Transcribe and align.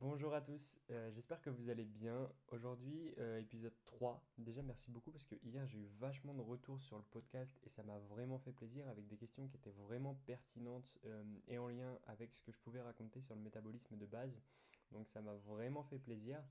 Bonjour 0.00 0.32
à 0.32 0.40
tous, 0.40 0.78
euh, 0.90 1.10
j'espère 1.10 1.40
que 1.40 1.50
vous 1.50 1.70
allez 1.70 1.84
bien. 1.84 2.30
Aujourd'hui, 2.52 3.12
euh, 3.18 3.40
épisode 3.40 3.74
3. 3.86 4.24
Déjà, 4.38 4.62
merci 4.62 4.92
beaucoup 4.92 5.10
parce 5.10 5.26
que 5.26 5.34
hier 5.42 5.66
j'ai 5.66 5.78
eu 5.78 5.88
vachement 5.98 6.34
de 6.34 6.40
retours 6.40 6.80
sur 6.80 6.96
le 6.98 7.02
podcast 7.10 7.58
et 7.64 7.68
ça 7.68 7.82
m'a 7.82 7.98
vraiment 7.98 8.38
fait 8.38 8.52
plaisir 8.52 8.86
avec 8.86 9.08
des 9.08 9.16
questions 9.16 9.48
qui 9.48 9.56
étaient 9.56 9.74
vraiment 9.88 10.14
pertinentes 10.24 10.94
euh, 11.04 11.24
et 11.48 11.58
en 11.58 11.66
lien 11.66 11.98
avec 12.06 12.32
ce 12.32 12.42
que 12.42 12.52
je 12.52 12.58
pouvais 12.58 12.80
raconter 12.80 13.20
sur 13.20 13.34
le 13.34 13.40
métabolisme 13.40 13.96
de 13.96 14.06
base. 14.06 14.40
Donc 14.92 15.08
ça 15.08 15.20
m'a 15.20 15.34
vraiment 15.34 15.82
fait 15.82 15.98
plaisir 15.98 16.44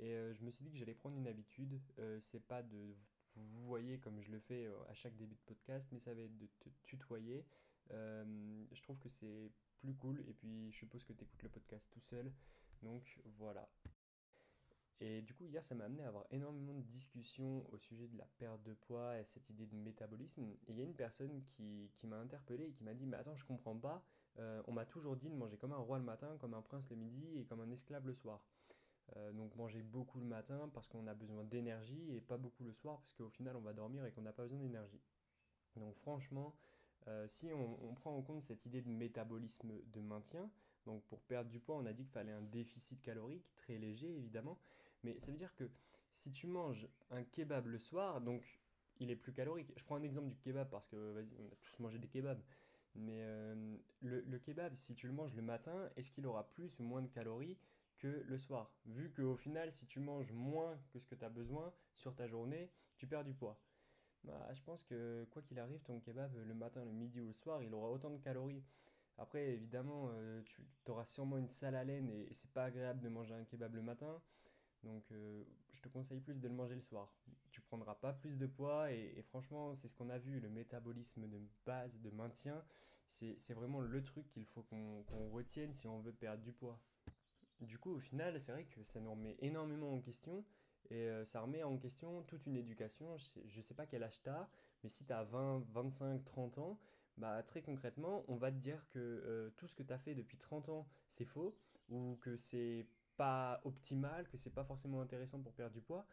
et 0.00 0.10
je 0.34 0.42
me 0.42 0.50
suis 0.50 0.64
dit 0.64 0.72
que 0.72 0.76
j'allais 0.76 0.94
prendre 0.94 1.16
une 1.16 1.28
habitude. 1.28 1.80
c'est 2.20 2.44
pas 2.44 2.64
de 2.64 2.96
vous 3.36 3.64
voyez 3.64 3.98
comme 4.00 4.20
je 4.20 4.32
le 4.32 4.40
fais 4.40 4.68
à 4.88 4.94
chaque 4.94 5.16
début 5.16 5.36
de 5.36 5.40
podcast, 5.46 5.86
mais 5.92 6.00
ça 6.00 6.12
va 6.14 6.22
être 6.22 6.36
de 6.36 6.48
te 6.58 6.68
tutoyer. 6.84 7.44
je 7.90 8.82
trouve 8.82 8.98
que 8.98 9.08
c'est 9.08 9.52
plus 9.78 9.94
cool 9.94 10.20
et 10.26 10.34
puis 10.34 10.72
je 10.72 10.78
suppose 10.78 11.04
que 11.04 11.12
tu 11.12 11.22
écoutes 11.22 11.42
le 11.44 11.48
podcast 11.48 11.88
tout 11.92 12.00
seul. 12.00 12.32
Donc 12.82 13.20
voilà. 13.38 13.68
Et 15.00 15.22
du 15.22 15.32
coup, 15.32 15.44
hier, 15.46 15.62
ça 15.62 15.76
m'a 15.76 15.84
amené 15.84 16.02
à 16.02 16.08
avoir 16.08 16.24
énormément 16.30 16.74
de 16.74 16.82
discussions 16.82 17.64
au 17.72 17.78
sujet 17.78 18.08
de 18.08 18.18
la 18.18 18.26
perte 18.38 18.62
de 18.64 18.74
poids 18.74 19.18
et 19.18 19.24
cette 19.24 19.48
idée 19.48 19.66
de 19.66 19.76
métabolisme. 19.76 20.44
Et 20.66 20.72
il 20.72 20.76
y 20.76 20.80
a 20.80 20.84
une 20.84 20.96
personne 20.96 21.44
qui, 21.44 21.92
qui 21.94 22.06
m'a 22.08 22.16
interpellé 22.16 22.64
et 22.64 22.72
qui 22.72 22.82
m'a 22.82 22.94
dit 22.94 23.06
Mais 23.06 23.16
attends, 23.16 23.36
je 23.36 23.44
comprends 23.44 23.76
pas. 23.76 24.04
Euh, 24.40 24.62
on 24.66 24.72
m'a 24.72 24.84
toujours 24.84 25.16
dit 25.16 25.30
de 25.30 25.34
manger 25.34 25.56
comme 25.56 25.72
un 25.72 25.78
roi 25.78 25.98
le 25.98 26.04
matin, 26.04 26.36
comme 26.40 26.54
un 26.54 26.62
prince 26.62 26.88
le 26.90 26.96
midi 26.96 27.38
et 27.38 27.44
comme 27.44 27.60
un 27.60 27.70
esclave 27.70 28.06
le 28.06 28.12
soir. 28.12 28.42
Euh, 29.16 29.32
donc 29.32 29.54
manger 29.56 29.82
beaucoup 29.82 30.18
le 30.18 30.26
matin 30.26 30.70
parce 30.74 30.86
qu'on 30.88 31.06
a 31.06 31.14
besoin 31.14 31.42
d'énergie 31.44 32.14
et 32.14 32.20
pas 32.20 32.36
beaucoup 32.36 32.62
le 32.62 32.72
soir 32.72 32.98
parce 32.98 33.14
qu'au 33.14 33.30
final 33.30 33.56
on 33.56 33.62
va 33.62 33.72
dormir 33.72 34.04
et 34.04 34.12
qu'on 34.12 34.22
n'a 34.22 34.32
pas 34.32 34.42
besoin 34.42 34.58
d'énergie. 34.58 35.00
Donc 35.76 35.96
franchement, 35.96 36.54
euh, 37.08 37.26
si 37.26 37.50
on, 37.52 37.94
prend 37.94 38.16
en 38.16 38.22
compte 38.22 38.42
cette 38.42 38.66
idée 38.66 38.82
de 38.82 38.88
métabolisme 38.88 39.72
de 39.92 40.00
maintien, 40.00 40.50
donc 40.84 41.02
pour 41.04 41.20
perdre 41.22 41.50
du 41.50 41.58
poids, 41.58 41.76
on 41.76 41.86
a 41.86 41.92
dit 41.92 42.04
qu'il 42.04 42.12
fallait 42.12 42.32
un 42.32 42.42
déficit 42.42 43.00
calorique 43.02 43.44
très 43.56 43.78
léger 43.78 44.14
évidemment, 44.16 44.58
mais 45.02 45.18
ça 45.18 45.32
veut 45.32 45.38
dire 45.38 45.54
que 45.54 45.70
si 46.12 46.32
tu 46.32 46.46
manges 46.46 46.88
un 47.10 47.24
kebab 47.24 47.66
le 47.66 47.78
soir, 47.78 48.20
donc 48.20 48.42
il 49.00 49.10
est 49.10 49.16
plus 49.16 49.32
calorique. 49.32 49.72
Je 49.76 49.84
prends 49.84 49.96
un 49.96 50.02
exemple 50.02 50.28
du 50.28 50.38
kebab 50.38 50.68
parce 50.68 50.86
que 50.86 50.96
vas-y, 51.12 51.34
on 51.38 51.46
a 51.46 51.56
tous 51.62 51.78
mangé 51.78 51.98
des 51.98 52.08
kebabs. 52.08 52.42
Mais 52.94 53.20
euh, 53.22 53.76
le, 54.00 54.20
le, 54.22 54.38
kebab, 54.38 54.74
si 54.74 54.94
tu 54.94 55.06
le 55.06 55.12
manges 55.12 55.34
le 55.34 55.42
matin, 55.42 55.90
est-ce 55.96 56.10
qu'il 56.10 56.26
aura 56.26 56.48
plus 56.50 56.78
ou 56.80 56.82
moins 56.82 57.02
de 57.02 57.08
calories 57.08 57.58
que 57.98 58.24
le 58.26 58.38
soir? 58.38 58.72
Vu 58.86 59.12
qu'au 59.12 59.36
final, 59.36 59.70
si 59.72 59.86
tu 59.86 60.00
manges 60.00 60.32
moins 60.32 60.78
que 60.90 60.98
ce 60.98 61.06
que 61.06 61.14
tu 61.14 61.24
as 61.24 61.28
besoin 61.28 61.72
sur 61.94 62.14
ta 62.14 62.26
journée, 62.26 62.70
tu 62.96 63.06
perds 63.06 63.24
du 63.24 63.34
poids. 63.34 63.60
Bah, 64.24 64.48
je 64.52 64.62
pense 64.62 64.84
que 64.84 65.24
quoi 65.30 65.42
qu'il 65.42 65.58
arrive, 65.58 65.80
ton 65.82 66.00
kebab, 66.00 66.34
le 66.36 66.54
matin, 66.54 66.84
le 66.84 66.92
midi 66.92 67.20
ou 67.20 67.26
le 67.26 67.32
soir, 67.32 67.62
il 67.62 67.72
aura 67.74 67.90
autant 67.90 68.10
de 68.10 68.18
calories. 68.18 68.62
Après, 69.16 69.48
évidemment, 69.48 70.10
euh, 70.12 70.42
tu 70.44 70.62
auras 70.86 71.04
sûrement 71.04 71.38
une 71.38 71.48
sale 71.48 71.74
haleine 71.74 72.08
et, 72.08 72.28
c'est 72.32 72.50
pas 72.52 72.64
agréable 72.64 73.00
de 73.00 73.08
manger 73.08 73.34
un 73.34 73.44
kebab 73.44 73.74
le 73.74 73.82
matin. 73.82 74.20
Donc, 74.84 75.10
euh, 75.10 75.44
je 75.72 75.80
te 75.80 75.88
conseille 75.88 76.20
plus 76.20 76.38
de 76.38 76.46
le 76.46 76.54
manger 76.54 76.76
le 76.76 76.82
soir. 76.82 77.12
Tu 77.50 77.60
prendras 77.60 77.96
pas 77.96 78.12
plus 78.12 78.36
de 78.36 78.46
poids 78.46 78.92
et, 78.92 79.20
franchement, 79.22 79.74
c'est 79.74 79.88
ce 79.88 79.96
qu'on 79.96 80.10
a 80.10 80.18
vu, 80.18 80.38
le 80.38 80.48
métabolisme 80.48 81.26
de 81.28 81.40
base, 81.66 81.98
de 82.00 82.10
maintien, 82.10 82.64
c'est 83.06 83.54
vraiment 83.54 83.80
le 83.80 84.02
truc 84.02 84.28
qu'il 84.28 84.44
faut 84.44 84.62
qu'on 84.62 85.30
retienne 85.30 85.72
si 85.72 85.88
on 85.88 85.98
veut 85.98 86.12
perdre 86.12 86.42
du 86.42 86.52
poids. 86.52 86.78
Du 87.60 87.78
coup, 87.78 87.92
au 87.92 87.98
final, 87.98 88.38
c'est 88.38 88.52
vrai 88.52 88.64
que 88.64 88.84
ça 88.84 89.00
nous 89.00 89.10
remet 89.10 89.36
énormément 89.40 89.92
en 89.92 90.00
question 90.00 90.44
et 90.90 91.08
euh, 91.08 91.24
ça 91.24 91.40
remet 91.40 91.62
en 91.62 91.76
question 91.76 92.22
toute 92.22 92.46
une 92.46 92.56
éducation. 92.56 93.16
Je 93.16 93.56
ne 93.56 93.62
sais, 93.62 93.74
pas 93.74 93.86
quel 93.86 94.02
âge 94.02 94.22
tu 94.22 94.30
as, 94.30 94.48
mais 94.82 94.88
si 94.88 95.04
tu 95.04 95.12
as 95.12 95.24
20, 95.24 95.64
25, 95.70 96.24
30 96.24 96.58
ans, 96.58 96.78
bah, 97.16 97.42
très 97.42 97.62
concrètement, 97.62 98.24
on 98.28 98.36
va 98.36 98.50
te 98.50 98.56
dire 98.56 98.88
que 98.88 98.98
euh, 98.98 99.50
tout 99.56 99.66
ce 99.66 99.74
que 99.74 99.82
tu 99.82 99.92
as 99.92 99.98
fait 99.98 100.14
depuis 100.14 100.38
30 100.38 100.68
ans, 100.68 100.88
c'est 101.08 101.24
faux, 101.24 101.56
ou 101.88 102.16
que 102.20 102.36
c'est 102.36 102.86
pas 103.16 103.60
optimal, 103.64 104.28
que 104.28 104.36
c'est 104.36 104.54
pas 104.54 104.64
forcément 104.64 105.00
intéressant 105.00 105.40
pour 105.40 105.52
perdre 105.52 105.72
du 105.72 105.80
poids. 105.80 106.06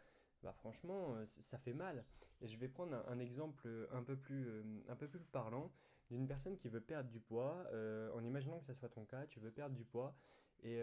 Bah 0.44 0.54
franchement, 0.54 1.16
euh, 1.16 1.26
ça 1.26 1.58
fait 1.58 1.74
mal. 1.74 2.04
Et 2.42 2.48
je 2.48 2.58
vais 2.58 2.68
prendre 2.68 2.96
un, 3.08 3.20
exemple 3.20 3.88
un 3.92 4.04
peu 4.04 4.18
plus, 4.18 4.50
un 4.90 4.96
peu 4.96 5.08
plus 5.08 5.20
parlant 5.20 5.72
d'une 6.10 6.28
personne 6.28 6.58
qui 6.58 6.68
veut 6.68 6.82
perdre 6.82 7.10
du 7.10 7.22
poids, 7.22 7.66
en 8.14 8.24
imaginant 8.24 8.60
que 8.60 8.66
ça 8.66 8.74
soit 8.74 8.90
ton 8.90 9.06
cas, 9.06 9.26
tu 9.28 9.40
veux 9.40 9.52
perdre 9.52 9.74
du 9.74 9.86
poids, 9.86 10.14
et 10.62 10.82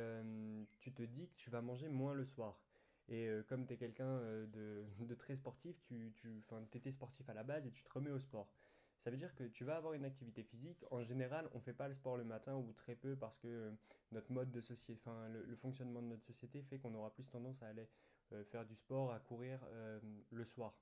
tu 0.78 0.93
te 0.93 1.03
dis 1.03 1.28
que 1.28 1.34
tu 1.37 1.50
vas 1.50 1.60
manger 1.60 1.88
moins 1.88 2.14
le 2.14 2.25
soir. 2.25 2.59
Et 3.08 3.26
euh, 3.26 3.42
comme 3.42 3.66
tu 3.66 3.74
es 3.74 3.76
quelqu'un 3.76 4.06
euh, 4.06 4.46
de, 5.00 5.14
très 5.14 5.34
sportif, 5.34 5.80
tu, 5.82 6.12
tu 6.16 6.78
étais 6.78 6.90
sportif 6.90 7.28
à 7.28 7.34
la 7.34 7.42
base 7.42 7.66
et 7.66 7.70
tu 7.70 7.82
te 7.82 7.92
remets 7.92 8.10
au 8.10 8.18
sport. 8.18 8.48
Ça 8.98 9.10
veut 9.10 9.16
dire 9.16 9.34
que 9.34 9.44
tu 9.44 9.64
vas 9.64 9.76
avoir 9.76 9.94
une 9.94 10.04
activité 10.04 10.44
physique. 10.44 10.84
En 10.92 11.02
général, 11.02 11.48
on 11.52 11.58
ne 11.58 11.62
fait 11.62 11.72
pas 11.72 11.88
le 11.88 11.94
sport 11.94 12.16
le 12.16 12.24
matin 12.24 12.54
ou 12.54 12.72
très 12.72 12.94
peu 12.94 13.16
parce 13.16 13.38
que 13.38 13.48
euh, 13.48 13.70
notre 14.12 14.30
mode 14.30 14.50
de 14.52 14.60
société, 14.60 15.00
enfin, 15.04 15.28
le, 15.28 15.56
fonctionnement 15.56 16.00
de 16.00 16.06
notre 16.06 16.22
société 16.22 16.62
fait 16.62 16.78
qu'on 16.78 16.94
aura 16.94 17.12
plus 17.12 17.28
tendance 17.28 17.62
à 17.62 17.68
aller 17.68 17.88
faire 18.46 18.64
du 18.64 18.74
sport, 18.74 19.12
à 19.12 19.20
courir 19.20 19.60
le 20.30 20.44
soir. 20.46 20.74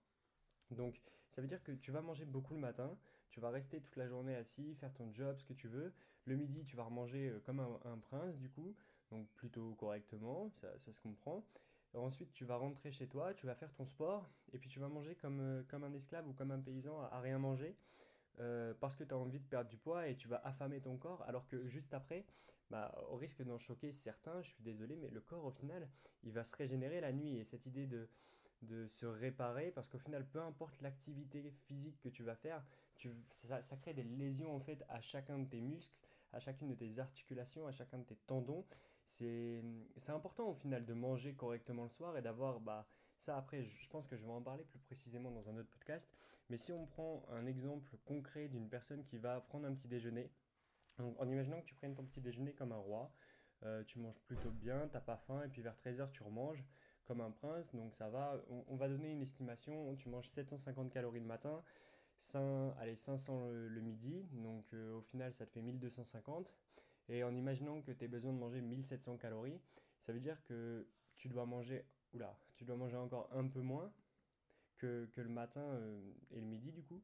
Donc 0.71 1.03
ça 1.31 1.41
veut 1.41 1.49
dire 1.49 1.61
que 1.65 1.73
tu 1.73 1.91
vas 1.91 2.01
manger 2.01 2.25
beaucoup 2.25 2.55
le 2.55 2.61
matin, 2.61 2.97
tu 3.29 3.41
vas 3.41 3.51
rester 3.51 3.81
toute 3.81 3.97
la 3.97 4.07
journée 4.07 4.37
assis, 4.37 4.77
faire 4.77 4.95
ton 4.95 5.13
job, 5.13 5.37
ce 5.37 5.45
que 5.45 5.53
tu 5.53 5.67
veux. 5.67 5.93
Le 6.27 6.37
midi, 6.37 6.63
tu 6.63 6.77
vas 6.77 6.85
remanger 6.85 7.35
comme 7.45 7.59
un, 7.59 7.99
prince 7.99 8.39
du 8.39 8.49
coup, 8.49 8.77
donc 9.11 9.29
plutôt 9.31 9.75
correctement, 9.75 10.49
ça, 10.51 10.79
ça 10.79 10.93
se 10.93 11.01
comprend 11.01 11.45
ensuite, 11.95 12.33
tu 12.33 12.45
vas 12.45 12.57
rentrer 12.57 12.93
chez 12.93 13.09
toi, 13.09 13.35
tu 13.35 13.47
vas 13.47 13.55
faire 13.55 13.73
ton 13.73 13.85
sport, 13.85 14.29
et 14.53 14.59
puis 14.59 14.69
tu 14.69 14.81
vas 14.81 14.89
manger 14.89 15.15
comme, 15.17 15.41
euh, 15.41 15.63
comme 15.69 15.85
un 15.85 15.93
esclave 15.93 16.29
ou 16.29 16.33
comme 16.33 16.51
un 16.51 16.61
paysan 16.61 17.01
à, 17.01 17.21
rien 17.21 17.39
manger. 17.39 17.77
Euh, 18.39 18.73
parce 18.81 18.97
que 18.97 19.05
tu 19.05 19.13
as 19.13 19.19
envie 19.19 19.41
de 19.41 19.45
perdre 19.45 19.69
du 19.69 19.77
poids 19.77 20.09
et 20.09 20.17
tu 20.17 20.29
vas 20.29 20.41
affamer 20.45 20.81
ton 20.81 20.97
corps, 20.97 21.23
alors 21.27 21.47
que 21.47 21.67
juste 21.67 21.93
après, 21.93 22.25
bah, 22.71 22.95
au 23.11 23.17
risque 23.17 23.43
d'en 23.43 23.59
choquer 23.59 23.93
certains, 23.93 24.41
je 24.43 24.51
suis 24.51 24.63
désolé, 24.63 24.97
mais 24.97 25.11
le 25.11 25.21
corps 25.21 25.45
au 25.45 25.51
final, 25.51 25.89
il 26.23 26.33
va 26.33 26.45
se 26.45 26.55
régénérer 26.57 27.01
la 27.01 27.13
nuit. 27.13 27.37
Et 27.37 27.45
cette 27.45 27.67
idée 27.67 27.87
de, 27.87 28.09
de 28.63 28.87
se 28.87 29.07
réparer 29.07 29.71
parce 29.71 29.89
qu'au 29.89 29.99
final, 29.99 30.27
peu 30.27 30.41
importe 30.41 30.81
l'activité 30.81 31.51
physique 31.67 32.01
que 32.01 32.09
tu 32.09 32.23
vas 32.23 32.37
faire, 32.37 32.65
tu, 32.97 33.11
ça, 33.31 33.63
ça, 33.63 33.77
crée 33.77 33.95
des 33.95 34.05
lésions 34.05 34.55
en 34.55 34.61
fait 34.61 34.85
à 34.89 35.01
chacun 35.01 35.39
de 35.39 35.49
tes 35.49 35.61
muscles, 35.61 35.97
à 36.33 36.39
chacune 36.39 36.69
de 36.69 36.75
tes 36.75 36.99
articulations, 36.99 37.67
à 37.67 37.73
chacun 37.73 37.99
de 37.99 38.05
tes 38.05 38.17
tendons. 38.27 38.65
C'est 39.11 40.13
important 40.13 40.51
au 40.51 40.55
final 40.55 40.87
de 40.87 40.95
manger 40.95 41.35
correctement 41.35 41.83
le 41.83 41.89
soir 41.89 42.17
et 42.17 42.23
d'avoir, 42.23 42.61
bah, 42.61 42.87
ça 43.19 43.37
après, 43.37 43.65
je 43.65 43.89
pense 43.89 44.07
que 44.07 44.17
je 44.17 44.25
vais 44.25 44.31
en 44.31 44.41
parler 44.41 44.63
plus 44.63 44.79
précisément 44.79 45.33
dans 45.33 45.49
un 45.49 45.57
autre 45.57 45.69
podcast. 45.69 46.09
Mais 46.49 46.57
si 46.57 46.73
on 46.73 46.87
prend 46.87 47.25
un 47.29 47.45
exemple 47.47 47.97
concret 48.05 48.47
d'une 48.47 48.69
personne 48.69 49.05
qui 49.05 49.19
va 49.19 49.41
prendre 49.41 49.67
un 49.67 49.75
petit 49.75 49.89
déjeuner, 49.89 50.31
en 50.99 51.29
imaginant 51.29 51.61
que 51.61 51.67
tu 51.67 51.75
prennes 51.75 51.95
ton 51.95 52.05
petit 52.05 52.21
déjeuner 52.21 52.53
comme 52.53 52.71
un 52.71 52.77
roi, 52.79 53.13
euh, 53.65 53.83
tu 53.83 53.99
manges 53.99 54.21
plutôt 54.21 54.53
bien, 54.53 54.89
t'as 54.93 55.01
pas 55.01 55.17
faim, 55.17 55.43
et 55.45 55.49
puis 55.49 55.61
vers 55.61 55.75
13h 55.77 56.13
tu 56.13 56.23
remanges 56.23 56.65
comme 57.05 57.21
un 57.21 57.33
prince, 57.33 57.75
donc 57.75 57.97
ça 57.97 58.09
va. 58.09 58.41
On, 58.69 58.77
va 58.77 58.89
donner 58.89 59.11
une 59.11 59.23
estimation, 59.23 59.97
tu 59.97 60.09
manges 60.09 60.29
750 60.29 60.89
calories 60.89 61.19
le 61.19 61.27
matin, 61.27 61.65
5, 62.21 62.75
allez, 62.79 62.95
500 62.95 63.49
le, 63.49 63.81
midi, 63.81 64.29
donc 64.33 64.73
euh, 64.73 64.95
au 64.95 65.01
final 65.01 65.35
ça 65.35 65.47
te 65.47 65.51
fait 65.51 65.63
1250. 65.63 66.55
Et 67.11 67.25
en 67.25 67.35
imaginant 67.35 67.83
que 67.83 67.91
tu 67.91 68.05
as 68.05 68.09
besoin 68.09 68.33
de 68.33 68.39
manger 68.39 68.61
1700 68.61 69.17
calories, 69.19 69.61
ça 70.01 70.13
veut 70.13 70.21
dire 70.21 70.43
que 70.45 70.87
tu 71.17 71.29
dois 71.29 71.45
manger, 71.45 71.85
oula, 72.15 72.39
tu 72.55 72.65
dois 72.65 72.77
manger 72.77 72.97
encore 72.97 73.29
un 73.33 73.47
peu 73.47 73.61
moins 73.61 73.93
que, 74.79 75.09
le 75.17 75.29
matin 75.29 75.61
euh, 75.61 76.13
et 76.31 76.41
le 76.41 76.47
midi 76.47 76.73
du 76.73 76.83
coup. 76.83 77.03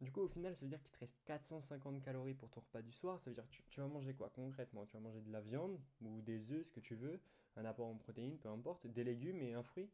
Du 0.00 0.12
coup, 0.12 0.20
au 0.20 0.28
final, 0.28 0.54
ça 0.54 0.66
veut 0.66 0.68
dire 0.68 0.82
qu'il 0.82 0.92
te 0.92 0.98
reste 0.98 1.16
450 1.24 2.02
calories 2.02 2.34
pour 2.34 2.50
ton 2.50 2.60
repas 2.60 2.82
du 2.82 2.92
soir. 2.92 3.18
Ça 3.18 3.30
veut 3.30 3.34
dire 3.34 3.48
que 3.48 3.56
tu, 3.70 3.80
vas 3.80 3.86
manger 3.86 4.12
quoi 4.12 4.28
concrètement? 4.28 4.84
Tu 4.84 4.92
vas 4.92 5.00
manger 5.00 5.22
de 5.22 5.32
la 5.32 5.40
viande 5.40 5.80
ou 6.02 6.20
des 6.20 6.52
œufs, 6.52 6.66
ce 6.66 6.70
que 6.70 6.80
tu 6.80 6.94
veux, 6.94 7.20
un 7.56 7.64
apport 7.64 7.86
en 7.86 7.96
protéines, 7.96 8.38
peu 8.38 8.50
importe, 8.50 8.86
des 8.86 9.04
légumes 9.04 9.40
et 9.40 9.54
un 9.54 9.62
fruit? 9.62 9.88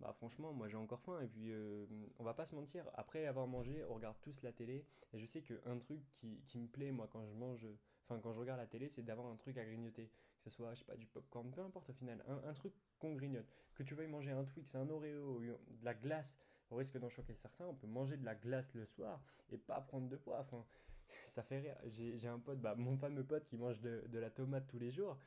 Bah 0.00 0.12
franchement, 0.12 0.52
moi 0.52 0.66
j'ai 0.66 0.76
encore 0.76 1.00
faim 1.00 1.20
et 1.20 1.28
puis 1.28 1.52
euh, 1.52 1.86
on 2.18 2.24
va 2.24 2.34
pas 2.34 2.44
se 2.44 2.56
mentir, 2.56 2.84
après 2.94 3.26
avoir 3.26 3.46
mangé, 3.46 3.84
on 3.84 3.94
regarde 3.94 4.16
tous 4.20 4.42
la 4.42 4.50
télé 4.50 4.84
et 5.12 5.18
je 5.18 5.24
sais 5.24 5.42
qu'un 5.42 5.78
truc 5.78 6.00
qui, 6.16 6.58
me 6.58 6.66
plaît 6.66 6.90
moi 6.90 7.08
quand 7.12 7.24
je 7.24 7.32
mange, 7.34 7.68
enfin 8.04 8.20
quand 8.20 8.32
je 8.32 8.38
regarde 8.38 8.60
la 8.60 8.66
télé, 8.66 8.88
c'est 8.88 9.02
d'avoir 9.02 9.26
un 9.28 9.36
truc 9.36 9.56
à 9.58 9.64
grignoter, 9.64 10.10
que 10.42 10.50
ce 10.50 10.50
soit, 10.50 10.74
je 10.74 10.80
sais 10.80 10.84
pas, 10.84 10.96
du 10.96 11.06
popcorn, 11.06 11.50
peu 11.50 11.60
importe 11.60 11.90
au 11.90 11.92
final, 11.92 12.22
un, 12.26 12.52
truc 12.52 12.72
qu'on 12.98 13.14
grignote. 13.14 13.46
Que 13.74 13.82
tu 13.82 13.94
veuilles 13.94 14.08
manger 14.08 14.32
un 14.32 14.44
Twix, 14.44 14.74
un 14.74 14.88
Oreo, 14.88 15.40
de 15.40 15.84
la 15.84 15.94
glace, 15.94 16.38
au 16.70 16.76
risque 16.76 16.98
d'en 16.98 17.08
choquer 17.08 17.34
certains, 17.34 17.66
on 17.66 17.74
peut 17.74 17.86
manger 17.86 18.16
de 18.16 18.24
la 18.24 18.34
glace 18.34 18.72
le 18.74 18.84
soir 18.84 19.22
et 19.50 19.58
pas 19.58 19.80
prendre 19.80 20.08
de 20.08 20.16
poids. 20.16 20.40
Enfin, 20.40 20.64
ça 21.26 21.42
fait 21.42 21.60
rire. 21.60 21.76
J'ai 21.86 22.28
un 22.28 22.38
pote, 22.38 22.60
bah, 22.60 22.74
mon 22.74 22.96
fameux 22.96 23.24
pote 23.24 23.44
qui 23.46 23.56
mange 23.56 23.80
de, 23.80 24.04
de 24.08 24.18
la 24.18 24.30
tomate 24.30 24.66
tous 24.66 24.78
les 24.78 24.90
jours 24.90 25.18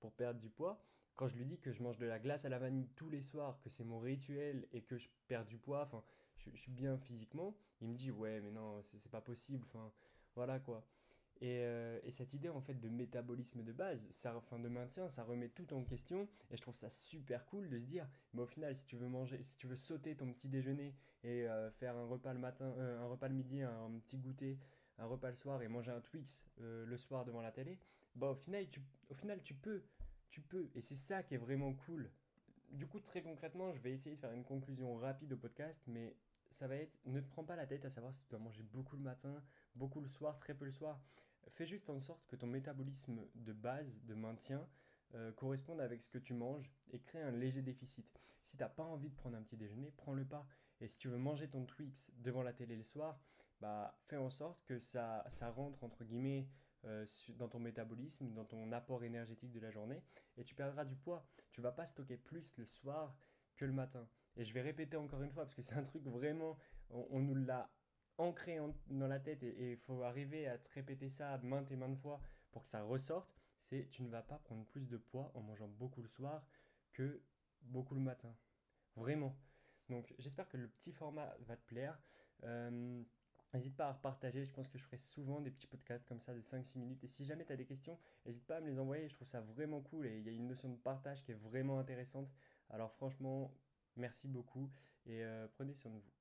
pour 0.00 0.12
perdre 0.12 0.40
du 0.40 0.50
poids 0.50 0.82
quand 1.16 1.28
je 1.28 1.36
lui 1.36 1.44
dis 1.44 1.58
que 1.58 1.72
je 1.72 1.82
mange 1.82 1.98
de 1.98 2.06
la 2.06 2.18
glace 2.18 2.44
à 2.44 2.48
la 2.48 2.58
vanille 2.58 2.88
tous 2.96 3.08
les 3.08 3.22
soirs, 3.22 3.60
que 3.60 3.68
c'est 3.68 3.84
mon 3.84 3.98
rituel 3.98 4.66
et 4.72 4.82
que 4.82 4.96
je 4.96 5.08
perds 5.28 5.44
du 5.46 5.58
poids, 5.58 5.82
enfin, 5.82 6.02
je, 6.36 6.56
suis 6.56 6.72
bien 6.72 6.98
physiquement, 6.98 7.56
il 7.80 7.88
me 7.88 7.94
dit 7.94 8.10
ouais, 8.10 8.40
mais 8.40 8.50
non, 8.50 8.82
c'est 8.82 9.10
pas 9.10 9.20
possible, 9.20 9.64
enfin, 9.68 9.92
voilà 10.34 10.58
quoi. 10.58 10.84
Et, 11.40 11.60
euh, 11.62 11.98
et, 12.04 12.10
cette 12.10 12.32
idée 12.32 12.48
en 12.48 12.60
fait 12.60 12.74
de 12.74 12.88
métabolisme 12.88 13.62
de 13.62 13.72
base, 13.72 14.08
ça, 14.10 14.36
enfin 14.36 14.58
de 14.58 14.68
maintien, 14.68 15.08
ça 15.08 15.24
remet 15.24 15.48
tout 15.48 15.74
en 15.74 15.82
question 15.82 16.28
et 16.50 16.56
je 16.56 16.62
trouve 16.62 16.76
ça 16.76 16.88
super 16.90 17.44
cool 17.46 17.68
de 17.68 17.78
se 17.78 17.84
dire, 17.84 18.08
mais 18.32 18.42
au 18.42 18.46
final, 18.46 18.76
si 18.76 18.86
tu 18.86 18.96
veux 18.96 19.08
manger, 19.08 19.42
si 19.42 19.56
tu 19.56 19.66
veux 19.66 19.76
sauter 19.76 20.14
ton 20.14 20.32
petit 20.32 20.48
déjeuner 20.48 20.94
et 21.24 21.48
euh, 21.48 21.70
faire 21.72 21.96
un 21.96 22.06
repas 22.06 22.32
le 22.32 22.38
matin, 22.38 22.72
euh, 22.78 23.00
un 23.00 23.06
repas 23.06 23.28
le 23.28 23.34
midi, 23.34 23.62
un, 23.62 23.90
petit 24.06 24.18
goûter, 24.18 24.58
un 24.98 25.06
repas 25.06 25.28
le 25.28 25.34
soir 25.34 25.60
et 25.60 25.68
manger 25.68 25.90
un 25.90 26.00
Twix 26.00 26.44
le 26.58 26.96
soir 26.96 27.24
devant 27.24 27.42
la 27.42 27.50
télé, 27.50 27.78
bah 28.14 28.30
au 28.30 28.36
final, 28.36 28.68
tu, 28.70 28.80
au 29.10 29.14
final 29.14 29.42
tu 29.42 29.54
peux 29.54 29.82
tu 30.34 30.40
peux. 30.40 30.68
Et 30.74 30.80
c'est 30.80 30.96
ça 30.96 31.22
qui 31.22 31.34
est 31.34 31.38
vraiment 31.38 31.72
cool. 31.86 32.10
Du 32.70 32.86
coup, 32.86 32.98
très 32.98 33.22
concrètement, 33.22 33.72
je 33.72 33.80
vais 33.80 33.92
essayer 33.92 34.16
de 34.16 34.20
faire 34.20 34.32
une 34.32 34.44
conclusion 34.44 34.96
rapide 34.96 35.32
au 35.32 35.36
podcast, 35.36 35.80
mais 35.86 36.16
ça 36.54 36.68
va 36.68 36.76
être 36.76 36.98
ne 37.04 37.20
te 37.20 37.28
prends 37.28 37.44
pas 37.44 37.56
la 37.56 37.66
tête 37.66 37.84
à 37.84 37.90
savoir 37.90 38.14
si 38.14 38.20
tu 38.20 38.28
dois 38.28 38.38
manger 38.38 38.62
beaucoup 38.62 38.96
le 38.96 39.02
matin, 39.02 39.42
beaucoup 39.74 40.00
le 40.00 40.08
soir, 40.08 40.38
très 40.38 40.54
peu 40.54 40.64
le 40.64 40.70
soir. 40.70 41.00
Fais 41.50 41.66
juste 41.66 41.90
en 41.90 42.00
sorte 42.00 42.24
que 42.26 42.36
ton 42.36 42.46
métabolisme 42.46 43.20
de 43.34 43.52
base, 43.52 44.00
de 44.04 44.14
maintien, 44.14 44.66
euh, 45.14 45.32
corresponde 45.32 45.80
avec 45.80 46.02
ce 46.02 46.08
que 46.08 46.18
tu 46.18 46.32
manges 46.32 46.72
et 46.90 47.00
crée 47.00 47.20
un 47.20 47.32
léger 47.32 47.60
déficit. 47.60 48.06
Si 48.42 48.56
tu 48.56 48.62
n'as 48.62 48.68
pas 48.68 48.84
envie 48.84 49.10
de 49.10 49.14
prendre 49.14 49.36
un 49.36 49.42
petit 49.42 49.56
déjeuner, 49.56 49.90
prends-le 49.96 50.24
pas. 50.24 50.46
Et 50.80 50.88
si 50.88 50.96
tu 50.96 51.08
veux 51.08 51.18
manger 51.18 51.48
ton 51.48 51.64
Twix 51.64 52.12
devant 52.16 52.42
la 52.42 52.52
télé 52.52 52.76
le 52.76 52.84
soir, 52.84 53.20
bah, 53.60 53.98
fais 54.06 54.16
en 54.16 54.30
sorte 54.30 54.64
que 54.64 54.78
ça, 54.78 55.24
ça 55.28 55.50
rentre 55.50 55.82
entre 55.82 56.04
guillemets 56.04 56.48
euh, 56.84 57.04
dans 57.36 57.48
ton 57.48 57.58
métabolisme, 57.58 58.32
dans 58.32 58.44
ton 58.44 58.70
apport 58.72 59.02
énergétique 59.04 59.52
de 59.52 59.60
la 59.60 59.70
journée, 59.70 60.02
et 60.36 60.44
tu 60.44 60.54
perdras 60.54 60.84
du 60.84 60.94
poids. 60.94 61.26
Tu 61.50 61.60
vas 61.60 61.72
pas 61.72 61.86
stocker 61.86 62.16
plus 62.16 62.56
le 62.56 62.64
soir 62.64 63.16
que 63.56 63.64
le 63.64 63.72
matin. 63.72 64.06
Et 64.36 64.44
je 64.44 64.52
vais 64.52 64.62
répéter 64.62 64.96
encore 64.96 65.22
une 65.22 65.30
fois, 65.30 65.44
parce 65.44 65.54
que 65.54 65.62
c'est 65.62 65.74
un 65.74 65.82
truc 65.82 66.04
vraiment, 66.06 66.58
on, 66.90 67.20
nous 67.20 67.34
l'a 67.34 67.70
ancré 68.18 68.58
dans 68.88 69.06
la 69.06 69.20
tête, 69.20 69.42
et 69.42 69.72
il 69.72 69.76
faut 69.76 70.02
arriver 70.02 70.46
à 70.46 70.58
te 70.58 70.70
répéter 70.72 71.08
ça 71.08 71.38
maintes 71.38 71.70
et 71.70 71.76
maintes 71.76 71.98
fois 71.98 72.20
pour 72.50 72.64
que 72.64 72.70
ça 72.70 72.82
ressorte, 72.82 73.34
c'est 73.60 73.88
tu 73.90 74.02
ne 74.02 74.08
vas 74.08 74.22
pas 74.22 74.38
prendre 74.38 74.64
plus 74.66 74.86
de 74.86 74.96
poids 74.96 75.30
en 75.34 75.40
mangeant 75.40 75.68
beaucoup 75.68 76.02
le 76.02 76.08
soir 76.08 76.46
que 76.92 77.22
beaucoup 77.62 77.94
le 77.94 78.00
matin. 78.00 78.34
Vraiment. 78.96 79.36
Donc 79.88 80.14
j'espère 80.18 80.48
que 80.48 80.56
le 80.56 80.68
petit 80.68 80.92
format 80.92 81.34
va 81.40 81.56
te 81.56 81.66
plaire. 81.66 81.98
Euh, 82.44 83.02
N'hésite 83.54 83.76
pas 83.76 83.88
à 83.88 83.94
partager, 83.94 84.44
je 84.44 84.50
pense 84.50 84.66
que 84.66 84.78
je 84.78 84.82
ferai 84.82 84.98
souvent 84.98 85.40
des 85.40 85.52
petits 85.52 85.68
podcasts 85.68 86.04
comme 86.08 86.18
ça 86.18 86.34
de 86.34 86.40
5-6 86.40 86.76
minutes. 86.76 87.04
Et 87.04 87.06
si 87.06 87.24
jamais 87.24 87.44
tu 87.44 87.52
as 87.52 87.56
des 87.56 87.64
questions, 87.64 87.96
n'hésite 88.26 88.44
pas 88.44 88.56
à 88.56 88.60
me 88.60 88.66
les 88.66 88.80
envoyer, 88.80 89.08
je 89.08 89.14
trouve 89.14 89.28
ça 89.28 89.40
vraiment 89.42 89.80
cool 89.80 90.06
et 90.06 90.18
il 90.18 90.26
y 90.26 90.28
a 90.28 90.32
une 90.32 90.48
notion 90.48 90.68
de 90.68 90.76
partage 90.76 91.22
qui 91.22 91.30
est 91.30 91.36
vraiment 91.36 91.78
intéressante. 91.78 92.28
Alors 92.68 92.92
franchement, 92.92 93.54
merci 93.96 94.28
beaucoup 94.28 94.70
et 95.06 95.24
euh, 95.24 95.46
prenez 95.56 95.74
soin 95.74 95.90
de 95.92 95.96
vous. 95.96 96.12